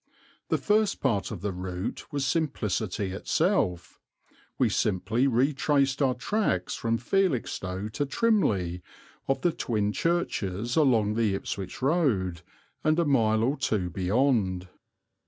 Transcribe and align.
The 0.49 0.57
first 0.57 0.99
part 0.99 1.29
of 1.29 1.41
the 1.41 1.51
route 1.51 2.11
was 2.11 2.25
simplicity 2.25 3.11
itself. 3.11 3.99
We 4.57 4.67
simply 4.67 5.27
retraced 5.27 6.01
our 6.01 6.15
tracks 6.15 6.73
from 6.73 6.97
Felixstowe 6.97 7.87
to 7.89 8.07
Trimley 8.07 8.81
of 9.27 9.41
the 9.41 9.51
twin 9.51 9.91
churches 9.91 10.75
along 10.75 11.13
the 11.13 11.35
Ipswich 11.35 11.83
road, 11.83 12.41
and 12.83 12.97
a 12.97 13.05
mile 13.05 13.43
or 13.43 13.57
two 13.57 13.91
beyond. 13.91 14.67